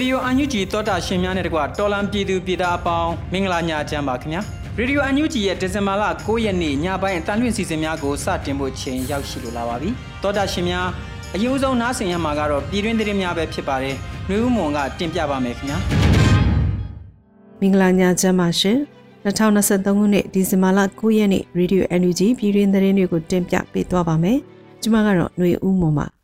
[0.00, 4.42] ဒီယိုအန်ယူဂျီသောတာရှင်များနဲ့တကွတော်လံပြည်သူပြည်သားအပေါင်းမင်္ဂလာညချမ်းပါခင်ဗျာ
[4.78, 9.90] ရေဒီယိုအန်ယူဂျီရဲ့ဒီဇင်ဘာလ9ရက်နေ့ညပိုင်းအတန်လွင့်စီစဉ်များကိုစတင်ဖို့ချိန်ရောက်ရှိလိုလာပါပြီ
[10.22, 10.86] သောတာရှင်များ
[11.34, 13.96] အယုံဆုံးနားဆင်ရမှာကတော့ပြည်တွင်းသတင်းများပဲဖြစ်ပါတယ်
[14.28, 15.78] နှွေဦးမွန်ကတင်ပြပါမယ်ခင်ဗျာ
[17.60, 18.78] မင်္ဂလာညချမ်းပါရှင်
[19.24, 24.38] 2023ခုနှစ်ဒီဇင်ဘာလ9ရက်နေ့ရေဒီယို NUG ပြည်တွင်းသတင်းတွေကိုတင်ပြပေးသွားပါမယ်
[24.82, 26.19] ကျွန်မကတော့ຫນွေဦးမွန်ပါ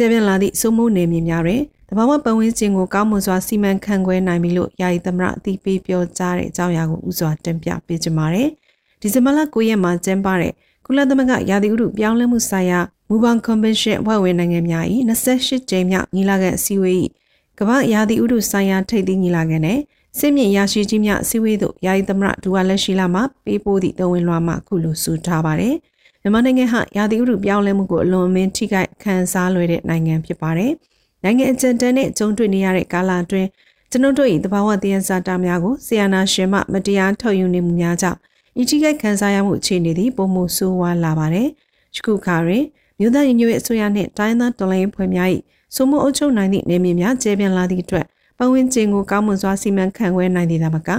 [0.00, 8.48] ကျပြန့်လာသည့်စိုးမိုးနေမြများတွင်တဘာဝပတ်ဝန်းကျင်ကိုကောင်းမွန်စွာစီမံခန့်ခွဲနိုင်ပြီလို့ယာယီသမရအသိပေးပြောကြားတဲ့အကြောင်းအရာကိုဥစွာတင်ပြပေးကြပါမယ်။
[9.00, 10.52] ဒီဇင်ဘာလ9ရက်မှာကျင်းပတဲ့
[10.86, 16.98] ကုလသမဂ္ဂရာသီဥတုပြောင်းလဲမှုဆိုင်ရာမူဘောင်ကွန်ဗင်းရှင်းအဖွဲ့ဝင်နိုင်ငံများ၏28ကြိမ်မြောက်ညီလာခံအစည်းအဝေး၏
[17.58, 19.78] ကမ္ဘာရာသီဥတုဆိုင်ရာထိပ်သီးညီလာခံနဲ့
[20.18, 25.74] စစ်မြေရရှိကြီးများအစည်းအဝေးသို့ယာယီသမရဒူဝါလက်ရှိလာမှပေးပို့သည့်တဝင်လွှာမှခုလိုဆိုထားပါတယ်။
[26.22, 30.72] မြန်မာနိုင်ငံဟာရာသီဥတုပြောင်းလဲမှုကိုအလွန်အမင်းထိခိုက်ခံစားလွယ်တဲ့နိုင်ငံဖြစ်ပါတယ်။
[31.24, 33.48] နိုင်ငံအကျဉ်းတန်းနဲ့ကြုံတွေ့နေရတဲ့ကာလအတွင်း
[33.90, 38.18] ကျွန်ုပ်တို့၏သဘာဝတရားစာတာများကိုဆီယနာရှင်မှမတရားထုတ်ယူနေမှုများကြောင့်
[38.60, 41.48] ဤထိခိုက်ခံစားရမှုအခြေအနေသည်ပုံမှုဆိုးဝါးလာပါတယ်။
[41.94, 42.64] ယခုခါတွင်
[42.98, 45.28] မြို့သားညီညွတ်ရေးအစိုးရနှင့်တိုင်းသားတော်လှန်ရေးဖွဲ့များ၏
[45.74, 48.06] စုမှုအုပ်ချုပ်နိုင်သည့်နေမြေများကျဲပြန့်လာသည့်အတွက်
[48.38, 50.90] ပတ်ဝန်းကျင်ကိုကောင်းမွန်စွာစီမံခန့်ခွဲနိုင်သည်သာမက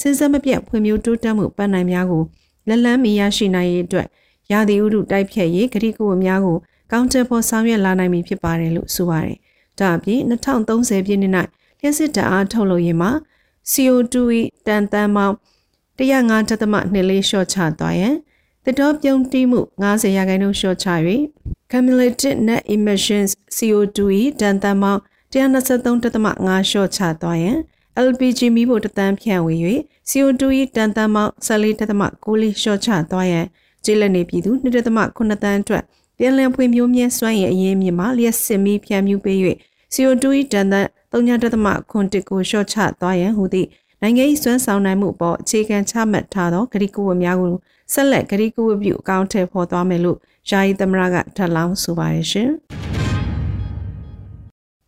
[0.00, 2.22] စဉ်ဆက်မပြတ်ဖွံ့ဖြိုးတိုးတက်မှုပန်းနိုင်များကို
[2.68, 4.06] လက်လန်းမီရရှိနိုင်ရေးအတွက်
[4.52, 6.58] ရာသီဥတုတိုက်ဖြတ်ရေးဂရိကဝတ်များကို
[6.92, 9.36] ကောင်းချက်ဖို့ဆောင်ရွက်လာနိုင်ပြီဖြစ်ပါတယ်လို့ဆိုပါတယ်။
[9.78, 11.32] ဒါအပြင်2030ပြည့်နှစ်၌
[11.80, 13.10] လျှက်စစ်တအားထုတ်လုပ်ရေးမှာ
[13.72, 14.16] CO2
[14.66, 15.34] ၏တန်တန်ပေါင်း
[15.98, 18.14] 105.2လေးလျှော့ချသွားရန်
[18.64, 20.88] တတော်ပြုံးတီးမှု90ရာခိုင်နှုန်းလျှော့ချ၍
[21.70, 23.98] cumulative net emissions CO2
[24.40, 25.00] ၏တန်တန်ပေါင်း
[25.32, 27.58] 123.5လျှော့ချသွားရန်
[28.08, 29.54] LPG မီးဖို့တသန်းဖြန့်ဝေ၍
[30.10, 30.42] CO2
[30.76, 33.46] ၏တန်တန်ပေါင်း14.6လေးလျှော့ချသွားရန်
[33.86, 35.82] ကျေးလက်နေပြည်သူ2.9တန်းအတွက်
[36.18, 39.38] ပြန်လည်ဖွံ့ဖြိုးမြဲစွမ်းရည်အရေးမြင့်မှာလျှက်စစ်မီဖြန့်မြူပေး၍
[39.94, 41.78] CO2 ၏တန်တန်3.1
[42.30, 43.68] ကိုရှော့ချသွားရန်ဟူသည့်
[44.02, 47.54] နိုင်ငံ၏စွမ်းဆောင်နိုင်မှုပေါ်အခြေခံချမှတ်ထားသောဂရိကဝတ်များကို
[47.92, 50.18] ဆက်လက်ဂရိကဝတ်ပြုအကောင့်ထဲပေါ်သွားမယ်လို့
[50.50, 52.50] ယာယီသမရကထပ်လောင်းဆိုပါတယ်ရှင်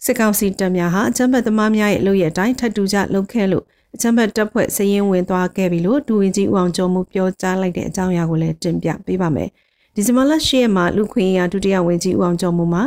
[0.04, 3.64] စစ်ကောင်စီတပ်များဟာအကြမ်းဖက်သမားများရဲ့လုပ်ရတဲ့အတိုင်းထပ်တူကြလုပ်ခဲ့လို့
[3.94, 9.49] အချမ်းဘတ်တပ်ဖွဲ့စည်ရင်ဝင်သွားခဲ့ပြီလို့ဒူဝင်ကြီးဦးအောင်ကျော်မှုပြောကြားလိုက်တဲ့အကြောင်းအရာကိုလည်းတင်ပြပေးပါမယ်။
[9.94, 12.82] ဒီဇင်ဘာလ10ရက်မှာလူခွင့်ရဒုတိယဝင်ကြီးဦးအောင်ကျော်မှုမှာ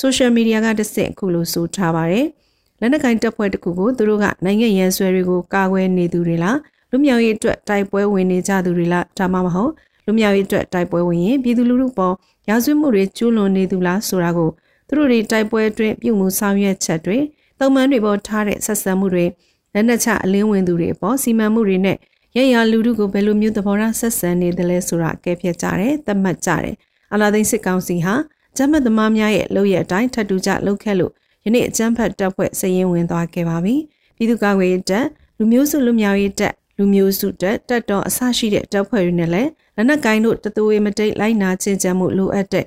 [0.00, 2.26] ဆိုရှယ်မီဒီယာကတဆင့်အခုလိုဆိုထားပါတယ်။
[2.80, 6.58] လက်နက်ကိုင်တပ်ဖွဲ့တစ်ခုကိုသူတို့ကနိုင်ငံရန်ဆွဲတွေကိုကာကွယ်နေသူတွေလား
[6.90, 9.72] လူမျိုးရေးအတွက်တိုက်ပွဲဝင်နေကြသူတွေလားဒါမှမဟုတ်
[10.06, 12.14] လူမျိုးရေးအတွက်တိုက်ပွဲဝင်ရင်ပြည်သူလူထုပေါ်
[12.48, 14.50] ရာဇဝတ်မှုတွေကျူးလွန်နေသူလားဆိုတာကို
[14.88, 17.18] သူတို့တွေတိုက်ပွဲအတွင်းပြုမှုဆောင်ရွက်ချက်တွေ
[17.58, 19.26] တုံ့မှန်တွေပေါ်ထားတဲ့ဆက်ဆံမှုတွေ
[19.74, 21.96] လက်နက်ချအလင်းဝင်သူတွေအပေါ်စီမံမှုတွေနဲ့
[22.36, 26.74] ရရလူထုကိုဘယ်လိုမျိုးသဘောထားဆက်ဆံနေသလဲဆိုတာအကဲဖြတ်ကြတယ်သတ်မှတ်ကြတယ်
[27.12, 28.14] အလာသိန်းစစ်ကောင်စီဟာ
[28.56, 31.12] ဂျမတ်သမားများရဲ့လုပ်ရအတိုင်းထပ်တူကြလုပ်ခဲ့လို့
[31.44, 33.76] ယနေ့အကြမ်းဖက်တပ်ဖွဲ့စည်ရင်ဝင်သွားခဲ့ပါပြီ
[34.16, 35.06] ပြည်သူ့ကာကွယ်ရေးတပ်
[35.38, 42.66] လူမျိုးစုလူမျိုးရေးတပ်လူမျိုးစုတပ်တပ်တော်အစရှိတဲ့တပ်ဖွဲ့တွေနဲ့လည်းလက်နက်ကိုင်းတို့တသွေးမတိတ်လိုက်နာချင်းချမ်းမှုလိုအပ်တဲ့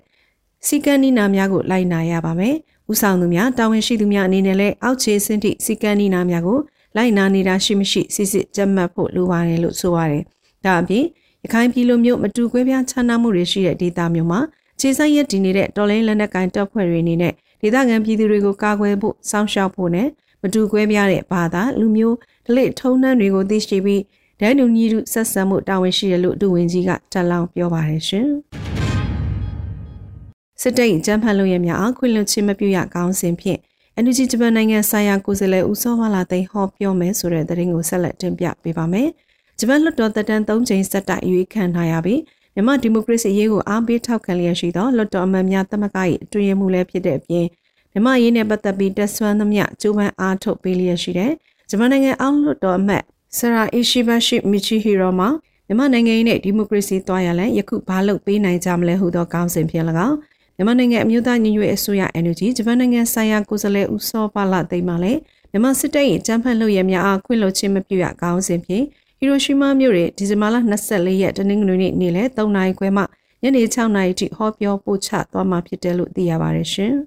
[0.68, 2.56] စီကံနီနာများကိုလိုက်နာရပါမယ်။
[2.92, 6.60] ဥဆောင်သူများတာဝန်ရှိသူများအနေနဲ့လည်းအောက်ခြေစင်းထိစီကံနီနာများကို
[6.96, 10.24] လိုက်နာနေတာရှိမရှိစစ်စစ်ကြက်မှတ်ဖို့လိုပါတယ်လို့ဆိုပါတယ်။
[10.66, 11.06] ဒါအပြင်
[11.44, 14.40] ရခိုင်ပြည်လိုမျိုးမတူကွဲပြားခြားနားမှုတွေရှိတဲ့ဒေသမျိုးမှာ
[14.80, 20.08] ခြေဆိုင်ရက်တည်နေတဲ့တော်လိုင်းလက်နက်ကိုင်တပ်ဖွဲ့တွေအနေနဲ့ဒေသခံပြည်သူတွေကိုကာကွယ်ဖို့စောင့်ရှောက်ဖို့နဲ့
[20.42, 22.16] မတူကွဲပြားတဲ့ဘာသာလူမျိုး
[22.48, 24.02] ဒလိထုံးနှန်းတွေကိုသိရှိပြီး
[24.40, 28.28] ဒိုင်းနူညီတုဆက်ဆံမှုတာဝန်ရှိတယ်လို့ဒုဝန်ကြီးကတက်လောင်းပြောပါတယ်ရှင်။
[30.62, 33.60] စစ်တိတ်ကြမ်းဖက်လို့ရများအခွင့်လွတ်ခြင်းမပြုရကောင်းစဉ်ဖြင့်
[34.02, 39.10] NUG ဂျပန်နိုင်ငံဆိုင်ရာကိုယ်စားလှယ်ဦးစောမလာသိန်းဟောပြောမယ်ဆိုတဲ့သတင်းကိုဆက်လက်တင်ပြပေးပါမယ်။
[39.60, 42.22] ဂျပန်လွှတ်တော်သက်တမ်း၃ချိန်ဆက်တိုက်ရွေးခံထားရပြီး
[42.54, 47.46] မြန်မာဒီမိုကရေစီရေးကိုအားပေးထောက်ခံလျက်ရှိသောလွတ်တော်အမတ်များတမက၏အတွင်ရမှုလည်းဖြစ်တဲ့အပြင်
[47.92, 51.32] မြန်မာရေးနဲ့ပတ်သက်ပြီးတက်ဆွမ်းသမျှကြိုးပမ်းအားထုတ်ပေးလျက်ရှိတဲ့
[51.70, 53.04] ဂျပန်နိုင်ငံအောက်လွတ်တော်အမတ်
[53.38, 55.30] ဆရာအီရှိဘရှိမီချီဟီရိုမှာ
[55.68, 60.18] မြန်မာနိုင်ငံရဲ့ဒီမိုကရေစီတွားရလန်ယခုဘာလို့ပေးနိုင်ကြမလဲဟုသောကောင်းစဉ်ဖြစ်၎င်း
[60.58, 65.20] မြန်မာနိုင်ငံအမျိုးသားညီညွတ်ရေးအစိုးရ NUG ဂျပန်နိုင်ငံဆိုင်ရာကိုယ်စားလှယ်ဦးစောပါလာသိမ်းမှလည်း
[65.52, 68.86] မြန်မာစစ်တပ်ရဲ့ကြမ်းဖက်လုပ်ရများအားခွင့်လွှတ်ခြင်းမပြုရကောင်းစဉ်ဖြင့်
[69.18, 70.56] ဟီရိုရှီမာမြို့ရဲ့ဒီဇင်ဘာလ
[70.90, 73.04] 24ရက်တနင်္ဂနွေနေ့နေ့လယ်3နာရီခွဲမှ
[73.44, 76.94] ညနေ6နာရီထိဟောပြောပို့ချသွားမှာဖြစ်တယ်လို့သိရပါတယ်ရှင်။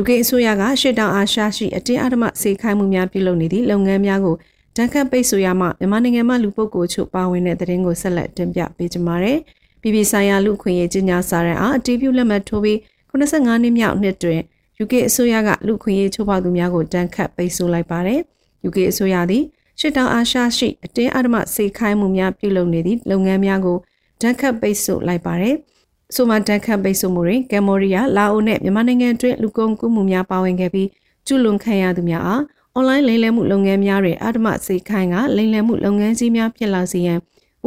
[0.00, 4.36] UK အစိုးရကရှစ်တောင်အာရှရှိအတင်းအဓမ္မစေခိုင်းမှုများပြုလုပ်နေသည့်လုပ်ငန်းများကို
[4.76, 9.38] တန်ခတ်ပိတ်ဆို့ရမှမြန်မာနိုင်ငံမှာလူပုဂ္ဂိုလ်ချို့ပါဝင်တဲ့တဲ့ရင်ကိုဆက်လက်တင်ပြပေးကြပါမယ်။
[9.80, 12.78] ပြည်ပဆိုင်ရာလူခွင့်ရေးကြီးညာစာရန်အားအတည်ပြုလက်မှတ်ထိုးပြီး
[13.10, 14.40] 85နှစ်မြောက်နှစ်တွင်
[14.82, 18.20] UK အစိုးရကလူခွင့်ရေးချိုးဖောက်သူများကိုတန်ခတ်ပိတ်ဆို့လိုက်ပါတယ်။
[18.66, 19.44] UK အစိုးရသည်
[19.80, 23.78] ရှစ်တောင်အာရှရှိအတင်းအဓမ္မစေခိုင်းမှုများပြုလုပ်နေသည့်လုပ်ငန်းများကို
[24.20, 25.54] တန်ခတ်ပိတ်ဆို့လိုက်ပါတယ်။
[26.14, 30.88] ဆိုမှတန်ခတ်ပိတ်ဆို့မှုတွင်ကမ်မောရီးယားလာအိုနဲ့မြန်မာနိုင်ငံတွင်လူကုန်ကူးမှုများပါဝင်ခဲ့ပြီး
[31.26, 32.42] ကျူးလွန်ခံရသူများအား
[32.74, 37.18] အွန်လိုင်းလိမ်လည်မှုလုပ်ငန်းများတွင်အဓမ္မစေခိုင်းကလိမ်လည်မှုလုပ်ငန်းကြီးများဖြစ်လာစေရန်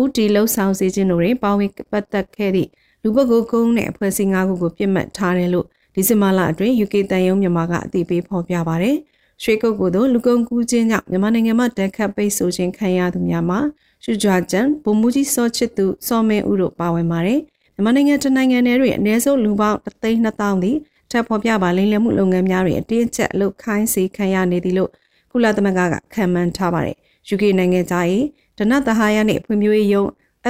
[0.01, 2.69] ဦးတီလှုပ်ဆောင်စေခြင်းတို့တွင်ပါဝင်ပတ်သက်ခဲ့သည့်
[3.03, 8.95] လူပုဂ္ဂိုလ်ကုန်းနဲ့အဖွဲ့အစည်း၅ခုကိုပြစ်မှတ်ထားတယ်လို့ဒီဇင်ဘာလအတွင်း UK တန်ယုံမြန်မာကအသိပေးဖော်ပြပါတယ်။
[9.43, 13.59] ရွှေကုတ်ကိုတို့လူကုန်ကူးခြင်းကြောင့်မြန်မာနိုင်ငံမှာတက်ခတ်ပိတ်ဆို့ခြင်းခံရသူများမှာ
[14.03, 17.39] ရှုကြွကျန်ဗိုလ်မှူးကြီးစောချစ်သူစောမင်းဦးတို့ပါဝင်ပါတယ်။
[17.75, 20.77] မြန်မာနိုင်ငံတနိုင်ငံနယ်တွင်အနည်းဆုံးလူပေါင်း3,200သည်
[21.11, 24.89] ထပ်ဖော်ပြပါလိမ့်လည်မှုလုပ်ငန်းများတွင်အတင်းကျပ်လုပ်ခိုင်းစေခံရနေသည်လို့
[25.31, 26.97] ကုလသမဂ္ဂကခံမှန်းထားပါတယ်။
[27.33, 28.05] UK နိုင်ငံသား၏
[28.57, 30.03] ဒနသဟာယနှင့်ဖွံ့ဖြိုးရေးယုံ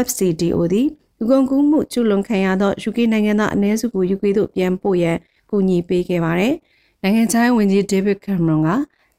[0.06, 5.18] FCDO သည်လူကုန်ကူးမှုကျူးလွန်ခံရသော UK နိုင်ငံသားအနည်းစုကို UK သို့ပြန်ပို့ရန်
[5.50, 6.54] ကူညီပေးခဲ့ပါတယ်။
[7.02, 8.70] နိုင်ငံခြားရေးဝန်ကြီးဒေးဗစ်ကင်မရွန်က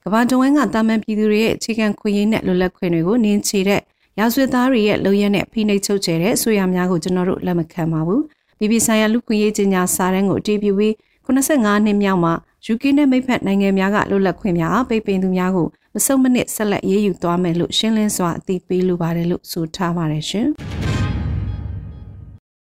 [0.05, 3.81] ကမ္ဘာတဝန်းကတာမန်ပြည်သူတွေရဲ့အခြေခံခွင့်ရင်းနဲ့လွတ်လပ်ခွင့်တွေကိုနင်းချေတဲ့
[4.19, 8.21] ရာဇဝတ်သားတွေရဲ့လုံရက်နဲ့ဖိနှိပ်ချုပ်ချယ်တဲ့အဆိုအရများကိုကျွန်တော်တို့လက်မခံပါဘူး။
[8.59, 10.93] ပြည်ပဆိုင်ရာလူခွင့်ရေးကြီးညာစာတမ်းကိုအတည်ပြုပြီး
[11.27, 12.33] 85နှစ်မြောက်မှာ
[12.73, 20.49] UK နဲ့မိတ်ဖက်နိုင်ငံများကလွတ်လပ်ခွင့်များအားပိတ်ပင်သူများကို မစုံမနစ်ဆက်လက်ရေးယူသွားမယ်လို့ရှင်းလင်းစွာအသိပေးလိုပါတယ်လို့ဆိုထားပါတယ်ရှင်။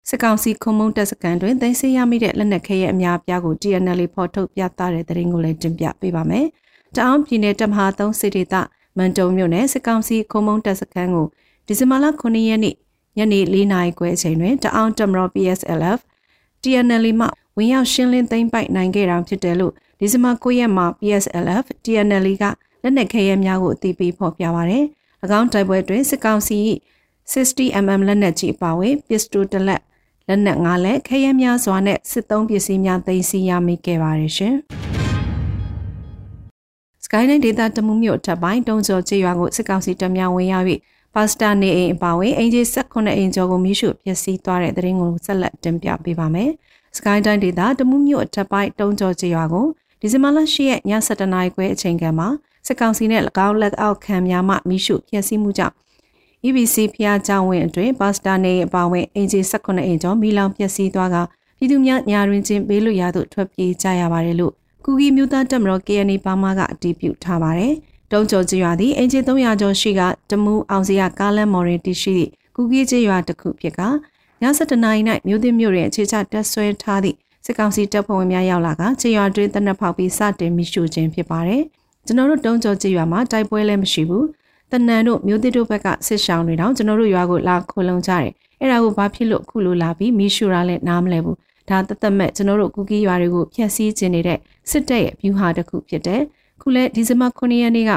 [0.08, 6.46] စကောင်စီခုံမုံတက်စကန်တွင်တင်ဆက်ရမိတဲ့လက်နက်ခဲရဲ့အများအပြားကို TNL ဖော်ထုတ်ပြသတဲ့တဲ့ရင်ကိုလည်းတင်ပြပေးပါမယ်။
[6.96, 8.55] တအောင်းပြည်နယ်တမဟာ3စစ်ဒေသ
[8.99, 11.26] မန်တုံမြို့နယ်စကောင်စီခုံမုံတက်စကန်ကို
[11.67, 12.75] ဒီဇင်ဘာလ9ရက်နေ့
[13.19, 15.99] ညနေ4နာရီခွဲအချိန်တွင်တအောင်းတမရော PSLF
[16.62, 17.26] TNL မှ
[17.56, 22.44] ဝင်ရောက်ရှင်းလင်းသိမ်းပိုက်နိုင်ခဲ့တာဖြစ်တယ်လို့ဒီဇင်ဘာ9ရက်မှာ PSLF TNL က
[22.82, 24.84] လက်နက်ခဲယမ်းများကိုအသိပေးဖော်ပြပါရတယ်။၎
[25.38, 26.58] င်းတိုက်ပွဲတွင်စစ်ကောင်စီ
[27.32, 29.82] 60mm လက်နက်ကြီးအပါအဝင်ပစ္စတိုတလက်
[30.29, 34.55] လက်နက်၅လက်ခဲယမ်းများစွာနဲ့စစ်သုံးပစ္စည်းများသိမ်းဆည်းရမိခဲ့ပါတယ်ရှင်။
[37.05, 40.67] Skyline ဒေတာတမှုမြို့ထပ်ပိုင်းတုံးစော်ကျေးရွာကိုစစ်ကောင်စီတပ်များဝင်ရောက်၍
[41.14, 46.50] ပါစတာနေအိမ်အပါအဝင်အင်ဂျီ18အိမ်ကျော်ကိုမိရှုပျက်စီးသွားတဲ့တဲ့ရင်ကိုဆက်လက်တင်ပြပေးပါမယ်။
[46.96, 49.67] Skyline ဒေတာတမှုမြို့ထပ်ပိုင်းတုံးစော်ကျေးရွာကို
[50.00, 52.26] ဒီဇင်ဘာလ10ရက်ည7:00နာရီခွဲအချိန်ကမှ
[52.67, 55.75] စစ်ကောင်စီနဲ့၎င်းလက်အောက်ခံများမှမိရှုဖျက်ဆီးမှုကြောင့်
[56.44, 61.17] EBC ဖျားကြောင်းဝင်အတွင်းပါစတာနေအပါဝင်အင်ဂျီ18အင်ကျော်မီလောင်ပျက်စီးသွားက
[61.59, 64.53] ပြည်သူများညာတွင်ချင်းပေးလို့ရသို့ထွက်ပြေးကြရပါတယ်လို့
[64.85, 67.75] ကူကီမျိုးသားတက်မတော် KNA ပါမကအတည်ပြုထားပါတယ်။
[68.12, 70.00] တုံးကျော်ကြီးရွာသည်အင်ဂျီ300ကျော်ရှိက
[70.31, 73.87] တမူအောင်စရကားလန်မော်ရင်တီရှိသည့်ကူကီကြီးရွာတစ်ခုဖြစ်ကည
[74.43, 81.63] 7:00နာရီ၌မြို့သစ်မြို့တွင်အခြေချတက်ဆွဲထားသည့်စစ်ကောင်စီတပ်ဖွဲ့ဝင်များရောက်လာကခြေရွာတွင်တနက်ဖောက်ပြီးစတင်မိရှုခြင်းဖြစ်ပါတယ်။
[82.06, 84.27] ကျွန်တော်တို့တုံးကျော်ကြီးရွာမှာတိုက်ပွဲလည်းမရှိဘူး
[84.71, 91.37] တနန်တို့မျိုးသစ်တို့ဘက်ကဆစ်ဆောင်တွေတော့ကျွန်တော်တို့ရွာကိုလာခိုလုံကြတယ်အဲ့ဒါကိုဘာဖြစ်လို့အခုလိုလာပြီးမီးရှို့တာလဲနားမလဲဘူး
[91.69, 94.39] ဒါတသက်မဲ့ကျွန်တော်တို့ကူကီးရွာတွေကိုဖျက်ဆီးခြင်းနေတဲ့
[94.71, 96.23] စစ်တပ်ရဲ့ဗျူဟာတစ်ခုဖြစ်တယ်
[96.63, 97.93] ခုလဲဒီဇင်ဘာ9ရက်နေ့က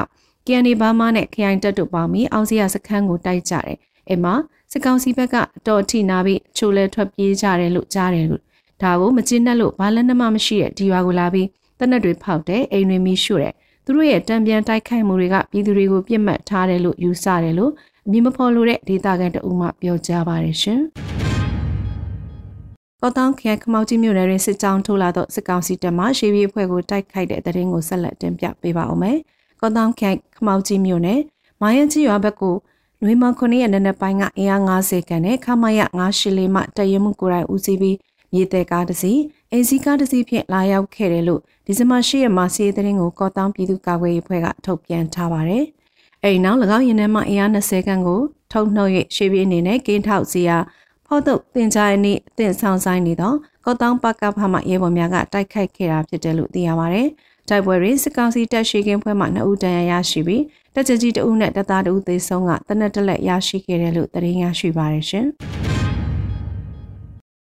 [0.46, 3.76] KNA ဘာမာနဲ့ KI တက်တို့ပေါင်းပြီးအောင်စရာစခန်းကိုတိုက်ကြတယ်
[4.08, 4.34] အဲ့မှာ
[4.72, 8.42] စစ်ကောင်စီဘက်ကအတော်အထိနာပြီးချိုးလဲထွက်ပြေးကြတယ်လို့ကြားတယ်လို့
[8.82, 11.48] ဒါကိုမကျင်းနဲ့လို့ဘာလက်နက်မှမရှိတဲ့ဒီရွာကိုလာပြီး
[11.78, 13.54] တနက်တွေဖောက်တယ်အိမ်တွေမီးရှို့တယ်
[13.88, 17.72] သူတို့ရဲ့တံပြန်တိုက်ခိုက်မှုတွေကပြည်သူတွေကိုပြစ်မှတ်ထားတယ်လို့ယူဆတယ်လို့
[18.06, 20.80] အမည်မဖော်လိုတဲ့ဒေသခံတအုပ်မှပြောကြားပါတယ်ရှင်။
[23.00, 29.16] ကော့တောင်ခရိုင်ခမောက်ကြီးမြို့နယ်တွင်စစ်ကြောင်းထိုးလာသောစစ်ကောင်စီတပ်မှရှေးပြည်အဖွဲ့ကိုတိုက်ခိုက်တဲ့တရင်ကိုဆက်လက်တင်ပြပေးပါဦးမယ်။
[29.60, 31.20] ကော့တောင်ခရိုင်ခမောက်ကြီးမြို့နယ်
[31.60, 32.54] မိုင်းရကြီးရွာဘက်ကို
[33.02, 35.80] နွေမ9ရက်နေ့နက်ပိုင်းကအင်အား90ခန့်နဲ့ခမရ
[36.16, 37.96] 984မှတရင်မှုကိုယ်တိုင်ဦးစီးပြီး
[38.32, 39.20] မြေတဲကားတစ်စီး
[39.52, 45.64] အိမ်စီကားတစ်စီးဖြင့်လာရောက်ခဲ့တယ်လို့ဒီဇင်ဘာ10ရက်မှာစီးသတင်းကိုကော့တောင်းပြည်သူ့ကာကွယ်ရေးအဖွဲ့ကထုတ်ပြန်ထားပါတယ်။
[46.22, 48.20] အဲဒီနောက်၎င်းရင်ထဲမှာအင်အား20ခန်းကို
[48.52, 50.56] ထုတ်နှုတ်၍ရှေ့ပြေးအနေနဲ့ကင်းထောက်စီယာ
[51.06, 53.32] ဖောက်တော့တင်ကြရဲ့နေ့အသင့်ဆောင်ဆိုင်နေသော
[53.64, 57.08] ကော့တောင်းပကဖမှရဲဘော်များကတိုက်ခိုက်ခဲ့တာဖြစ်တယ်လို့သိရပါတယ်။
[57.48, 60.42] တိုက်ပွဲတွင်စစ်ကောင်စီတပ်ရှိကင်းဖွဲ့မှ2ဦးတန်ရာရရှိပြီး
[60.74, 65.26] တပ်ကြကြီး2ဦးနဲ့တပ်သား2ဦးသေဆုံးကတနက်တလက်ရရှိခဲ့တယ်လို့သတင်းရရှိပါရရှင်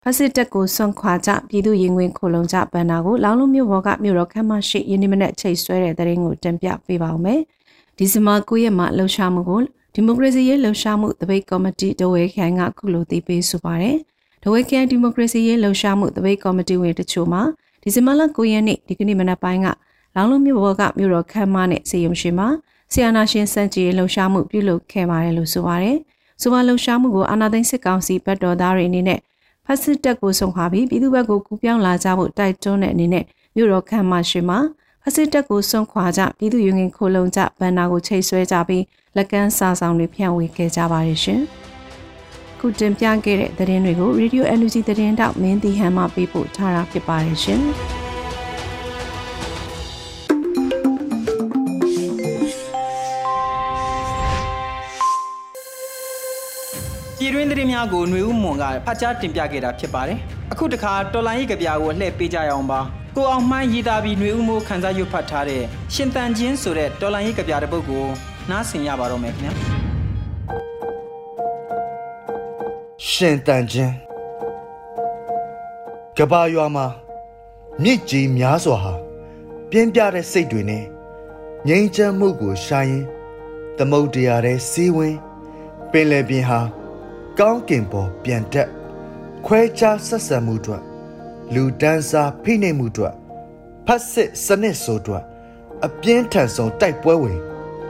[0.03, 7.41] ဖက်စစ်တပ်ကိုစွန့်ခွာကြပြည်သူရင်ဝင်ခိုလုံကြဘန်နာကိုလောင်လုံးမြို့ဘော်ကမြို့တော်ခမ်းမရှိယင်းဒီမနက်ချိတ်ဆွဲတဲ့သတင်းကိုတင်ပြပေးပါောင်းမယ်
[7.98, 9.62] ဒီဇင်ဘာ9ရက်မှာလှုပ်ရှားမှုကို
[9.93, 13.98] ဒီမိုကရေစီရေးလှုပ်ရှားမှုတပိတ်ကော်မတီဒဝဲခိုင်ကခုလိုတည်ပေးဆိုပါတယ်
[14.43, 17.41] ဒဝဲခိုင်ဒီမိုကရေစီရေးလှုပ်ရှားမှုတပိတ်ကော်မတီဝင်တချို့မှာ
[17.81, 19.67] ဒီဇင်ဘာလ9ရက်နေ့ဒီကနေ့မနက်ပိုင်းက
[20.15, 22.48] လောင်လုံးမြို့ဘော်ကမြို့တော်ခမ်းမနဲ့စေယုံရှိမှာ
[22.91, 25.98] ဆီယနာရှင်စန့်ကြီးလှုပ်ရှားမှုပြုလုပ်ခဲ့ပါတယ်လို့ဆိုပါတယ်။
[26.41, 29.20] ဆိုပါလှုပ်ရှားမှုကိုအာနာသိန်းစစ်ကောင်စီဘက်တော်သားတွေအနေနဲ့
[29.65, 33.25] ဖက်စစ်တပ်ကိုဆုံးခွာပြီးပြည်သူ့ဘက်ကိုကူပြောင်းလာကြဖို့တိုက်တွန်းတဲ့အနေနဲ့
[33.56, 34.60] မြို့တော်ခမ်းမရှိမှာ
[35.03, 38.84] ဖက်စစ်တပ်ကိုဆုံးခွာကြပြည်သူ့ရင်ငင်ခိုလုံကြဘန်နာကိုချိတ်ဆွဲကြပြီး
[39.15, 41.41] လက်ကမ်းစာဆောင်တွေဖြန့်ဝေခဲ့ကြပါတယ်ရှင်။
[42.60, 47.63] ခုတင်ပြခဲ့တဲ့သတင်းတွေကို Radio Energy သတင်းတောက်မင်းတီဟန်မှပေးပို့ထားတာဖြစ်ပါတယ်ရှင်။
[57.30, 60.18] ပြည်တွင်းသတင်းများကိုຫນွေဦးမွန်ကဖတ်ကြားတင်ပြခဲ့တာဖြစ်ပါတယ်။
[60.52, 62.80] အခုတခါတော်လိုင်းရေးကြပြကိုလှည့်ပေးကြရအောင်ပါ။
[63.16, 65.62] ကိုအောင်မှန်းရေးသားပြီးຫນွေဦးမိုးခန်းစားရွတ်ဖတ်ထားတဲ့
[65.95, 68.04] ရှင်တန်ချင်းဆိုတဲ့တော်လိုင်းရေးကြပြတဲ့ပုတ်ကို
[68.50, 69.52] နားဆင်ရပါတော့မယ်ခင်ဗျာ။
[73.11, 73.95] ရှင်တန်ချင်း
[76.18, 76.87] ကဘာရွာမှာ
[77.83, 78.95] မြစ်ကြီးများစွာဟာ
[79.71, 80.85] ပြင်းပြတဲ့စိတ်တွေနဲ့
[81.68, 83.04] ငြိမ်းချမ်းမှုကိုရှာရင်
[83.78, 85.16] သမုတ်တရားတဲ့စီးဝင်
[85.92, 86.61] ပင်လယ်ပြင်ဟာ
[87.39, 88.69] ကောင်းကင်ပေါ်ပြန်တက်
[89.45, 90.81] ခွဲခြားဆက်ဆံမှုတို့
[91.53, 93.13] လူဒန်းစားဖိနှိပ်မှုတို့
[93.85, 95.23] ဖတ်စစ်စနစ်ဆိုတို့
[95.85, 97.39] အပြင်းထန်ဆုံးတိုက်ပွဲဝင်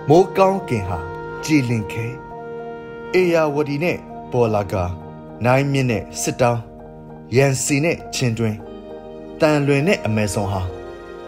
[0.09, 0.99] မိုးကောင်းကင်ဟာ
[1.43, 2.05] ကြည်လင်ခဲ
[3.13, 3.97] အေယာဝတီနဲ့
[4.31, 4.73] ပေါ်လာက
[5.45, 6.61] နိုင်မြင့်နဲ့စစ်တောင်း
[7.35, 8.55] ရန်စီနဲ့ချင်းတွင်
[9.41, 10.61] တန်လွင်နဲ့အမေဇုံဟာ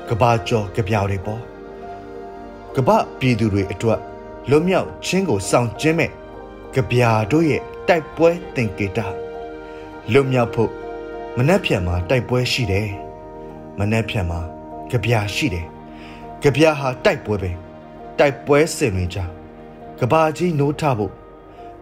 [0.08, 1.42] ကဘာကျော်ကြပြောင်တွေပေါ့
[2.76, 2.90] ကပ
[3.20, 4.00] ပြည်သူတွေအတွက်
[4.50, 6.12] လွတ်မြောက်ခြင်းကိုစောင့်ခြင်းမဲ့
[6.74, 9.00] ကြပြာတို့ရဲ့ တိုက်ပွဲသင်္ကေတ
[10.12, 10.72] လွတ်မြောက်ဖို့
[11.38, 12.90] မနှက်ဖြန်မှာတိုက်ပွဲရှိတယ်
[13.80, 14.40] မနှက်ဖြန်မှာ
[14.92, 15.66] ကြပြာရှိတယ်
[16.44, 17.52] ကြပြာဟာတိုက်ပွဲပဲ
[18.20, 19.32] တိုက်ပွဲစင်တွေကြောင့်
[20.00, 21.12] ကဘာကြီးနိုးထဖို့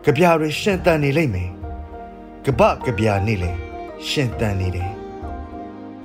[0.06, 1.50] ကြပြာတွေရှင်တန်နေလိမ့်မယ်
[2.46, 3.52] ကပကြပြာနေလေ
[4.08, 4.90] ရှင်တန်နေတယ်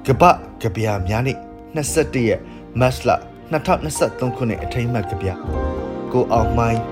[0.06, 0.22] ကပ
[0.62, 1.38] ကြပြာများနေ့
[1.76, 2.40] 21ရက်
[2.80, 3.10] မတ်လ
[3.72, 5.28] 2023ခုနှစ်အထိမ်းအမှတ်ကြပြ
[6.12, 6.82] ကိုအောင်မိုင်း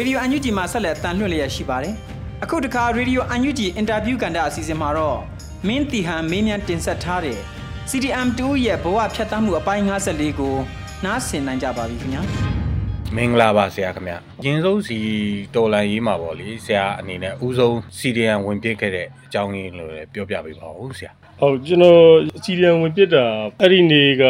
[0.00, 1.94] ရေဒီယိုအန်ယူဂျီမှာဆက်လက်တန်လွှင့်လျက်ရှိပါတယ်။
[2.44, 5.18] အခုတခါရေဒီယိုအန်ယူဂျီအင်တာဗျူးကန်တဲ့အစီအစဉ်မှာတော့
[5.66, 7.38] မင်းတီဟန်မင်းမြန်တင်ဆက်ထားတဲ့
[7.90, 10.54] CDM2 ရဲ့ဘဝဖြတ်သန်းမှုအပိုင်း54ကို
[11.04, 12.22] နားဆင်နိုင်ကြပါပြီခင်ဗျာ။
[13.16, 14.14] မင်္ဂလာပါဆရာခင်ဗျ။
[14.44, 14.98] ရင်းဆုံးစီ
[15.54, 22.02] တော်လန်ရေးမှာပေါ့လေဆရာအနေနဲ့ဥဆုံး CDM ဝင်ပြစ်ခဲ့တဲ့အကြောင်းရင်းလို့လည်းပြောပြပေးပါဦးဆရာ။ ဟုတ်ကျွန်တော်
[22.44, 23.24] စီရီယံဝင်ပြစ်တာ
[23.60, 24.24] အဲ့ဒီနေ့က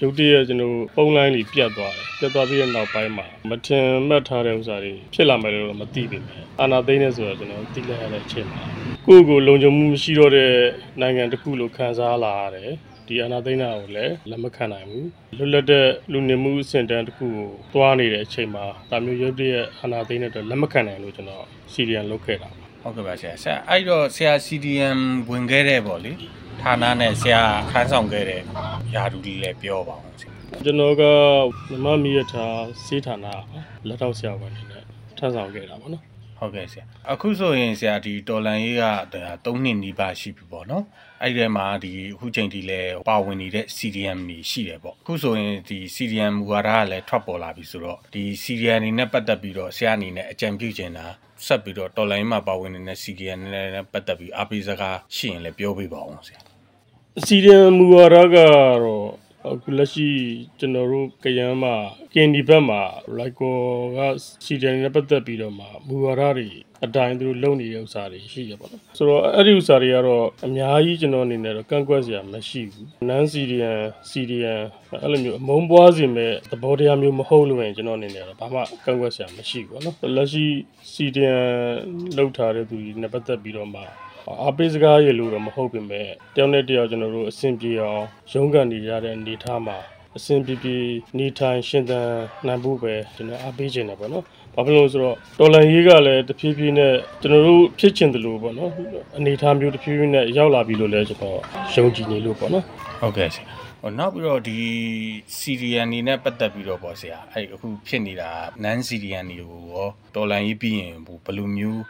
[0.00, 8.62] ရုတ်တရက်ကျွန်တော်ပုံလိုင်းလေးပြတ်သွားတယ်ပြတ်သွားပြီးတဲ့နောက်ပိုင်းမှာမထင်မှတ်ထားတဲ့ဥစ္စာတွေဖြစ်လာမယ်လို့မသိပေမဲ့အာနာသိန်းနေဆိုတော့ကျွန်တော်သိလိုက်ရတဲ့အချိန်မှာ
[9.06, 10.52] ကိုယ့်ကိုယ်လုံခြုံမှုမရှိတော့တဲ့
[11.00, 12.70] နိုင်ငံတစ်ခုလို့ခံစားလာရတယ်
[13.06, 22.50] ဒီအနာသိန်းတာကိုလည်းလက်မခံနိုင်ဘူးလွတ်လပ်တဲ့လူနေမှုစင်တန်းတစ်ခုကိုသွားနေတဲ့အချိန်မှာဒါမျိုးရုပ်တရက်အနာသိန်းတဲ့အတွက်လက်မခံနိုင်လို့ကျွန်တော်စီရီယံလုပ်ခဲ့တာ
[22.88, 26.12] ဟုတ်ကဲ့ပါဆရာဆရာအဲ့တော့ဆရာ CDM ဝင်ခဲ့တဲ့ပေါ့လေ
[26.62, 28.42] ဌာနနဲ့ဆရာခန်းဆောင်ခဲ့တဲ့
[28.94, 30.32] ယာဒူလေးလည်းပြောပါအောင်ဆရာ
[30.64, 31.02] ကျွန်တော်က
[31.84, 33.26] မမမီရထားစေးဌာန
[33.88, 34.82] လက်ထောက်ဆရာဝန်နေနဲ့
[35.18, 36.04] ထမ်းဆောင်ခဲ့တာပေါ့နော်
[36.38, 38.84] ဟုတ်ကဲ့ဆရာအခုဆိုရင်ဆရာဒီတော်လန်ရေးက
[39.44, 40.84] 3နှစ်နီးပါးရှိပြီပေါ့နော်
[41.22, 51.06] အဲ့ဒီမှာဒီအခုချိန်ထိလဲပါဝင်နေတဲ့ CDM တွေရှိတယ်ပေါ့အခုဆိုရင်ဒီ CDM မူဝါဒကလည်းထွက်ပေါ်လာပြီဆိုတော့ဒီ CDM အနေနဲ့ပတ်သက်ပြီးတော့ဆရာအနေနဲ့အကြံပြုချင်တာ
[51.46, 56.40] ဆက်ပြီးတော့တော်လိုင်းမှာပါဝင်နေတဲ့ CDM နဲ့ပတ်သက်ပြီးအားပေးစကားရှိရင်လည်းပြောပေးပါအောင်ဆရာ
[57.26, 59.08] စီရီယံမူဝါဒကတော့
[59.49, 60.09] အခုလက်ရှိ
[60.59, 61.75] ကျွန်တော်တို့ကရမ်းမှာ
[62.13, 62.81] ကင်ဒီဘက်မှာ
[63.17, 63.57] လိုက်ကော
[63.97, 63.99] က
[64.45, 66.49] စီရီယံနဲ့ပတ်သက်ပြီးတော့မှမူဝါဒတွေ
[66.85, 73.73] အတိုင်းသူတို့လုပ်နေတဲ့ဥစ္စာတွေရှိရပါတော့ဆိုတော့အဲ့ဒီဥစ္စာတွေကတော့အများကြီးကျွန်တော်အနေနဲ့တော့ကန့်ကွက်စရာမရှိဘူးနန်စီရီယံ
[74.09, 74.53] စီရီယံ
[75.03, 80.45] အဲ့လိုမျိုးအမုန်းပွားစေမဲ့သဘောတရားမျိုးမဟုတ်လို့ရင်ကျွန်တော်အနေနဲ့တော့ဘာမှကန့်ကွက်စရာမရှိဘူးเนาะလက်ရှိ
[80.93, 81.35] စီရီယံ
[82.17, 83.81] လောက်ထားတဲ့သူတွေနဲ့ပတ်သက်ပြီးတော့မှ
[84.42, 89.78] အားပေးစကားရလို့တော့မဟုတ်ပေမဲ့တယောက်နဲ့တယောက်ကျွန်တော်တို့အဆင်ပြေအောင်ရုန်းကန်နေရတဲ့အနေအထားမှာ
[90.16, 90.76] အဆင်ပြေပြေ
[91.18, 92.08] နေထိုင်ရှင်သန်
[92.46, 98.70] နိုင်ဖို့ပဲကျွန်တော်အားပေးခြင်းတယ်ပေါ့နော်။ဘာဖြစ်လို့ဆိုတော့တော်လန်ရေးကလည်းတဖြည်းဖြည်းနဲ့ကျွန်တော်တို့ဖြစ်ချင်တယ်လို့ပေါ့နော်။
[99.16, 101.38] အနေအထားမျိုးတဖြည်းဖြည်းနဲ့ရောက်လာပြီလို့လည်းကျွန်တော်
[101.74, 102.64] ယုံကြည်နေလို့ပေါ့နော်။
[103.00, 104.58] ဟုတ်ကဲ့ဆရာဟိုနောက်ပြီးတော့ဒီ
[105.38, 108.30] CDN နေနဲ့ပတ်သက်ပြီးတော့ပေါ့ဆရာအဲ့အခုဖြစ်နေတာ
[108.64, 111.82] non CDN တွေကိုရောတော်လန်ရေးပြီးရင်ဘယ်လိုမျိုး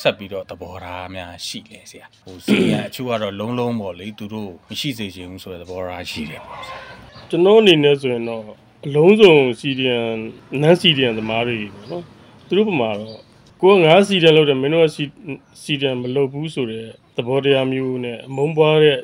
[0.00, 6.78] ဆက်ပြီးတော့သဘောထားများရှိလဲဆရာဟို CDN အချို့ကတော့လုံးလုံးပေါ့လေသူတို့မရှိစေချင်ဘူးဆိုတဲ့သဘောထားရှိတယ်ပေါ့ဆရာ
[7.30, 8.42] ကျွန်တော်အနေနဲ့ဆိုရင်တော့
[8.86, 10.18] အလုံးစုံ CDN
[10.62, 12.04] non CDN သမားတွေပေါ့နော်
[12.46, 13.18] သူတို့ပမာတော့
[13.60, 14.86] ကိုကငါ CDN လုပ်တယ်မင်းတို့က
[15.62, 16.86] CDN မလုပ်ဘူးဆိုတဲ့
[17.16, 18.98] သဘောတရားမျိုးနဲ့အမုန်းပွားတဲ့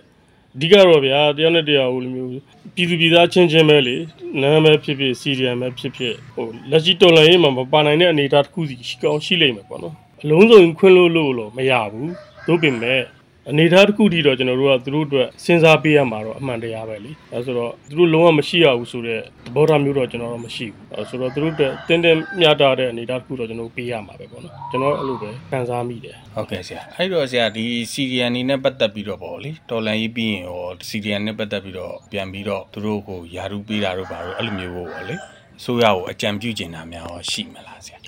[0.55, 2.31] အဓိကတော့ဗျာတယောက်နဲ့တယောက်ဟိုလိုမျိုး
[2.75, 3.97] ပြည်သူပြည်သားချင်းချင်းပဲလေ
[4.41, 12.11] နာမည်ဖြစ်ဖြစ် CDN ပဲဖြစ်ဖြစ်ဟိုလက်ရှိတော်လှန်ရေးမှာမပါနိုင်တဲ့အနေအထားတစ်ခုစီရှိကောင်းရှိလိမ့်မယ်ပေါ့နော် အလုံးစုံခွင့်လို့လို့လို့မရဘူး
[12.47, 13.03] သို့ပင်မဲ့
[13.50, 35.17] အနေအထားတစ်ခုတည်းတော့ကျွန်တော်တို့ကသူတို့အတွက်စဉ်းစားပေးရမှာတော့အမှန်တရားပဲလေအဲဆိုတော့သူတို့လုံးဝမရှိရဘူးဆိုတော့သဘောထားမျိုးတော့ကျွန်တော်တော့မရှိဘူးအဲဆိုတော့သူတို့အတွက်တင်းတင်းမြတ်တာတဲ့အနေအထားတစ်ခုတော့ကျွန်တော်ပေးရမှာပဲပေါ့နော်ကျွန်တော်အဲ့လိုပဲခံစားမိတယ်ဟုတ်ကဲ့ဆရာအဲ့တော့ဆရာဒီ CDN နေနဲ့ပတ်သက်ပြီးတော့ပေါ့လေတော်လန်ရေးပြီးရင်ရော CDN နဲ့ပတ်သက်ပြီးတော့ပြန်ပြီးတော့သူတို့ကိုယာရုပေးတာတို့ဘာလို့အဲ့လိုမျိုးပေါ့လေ
[35.65, 38.00] ဆိုရကိုအကြံပြုကျင်တာများရောရှိမလားဆရာ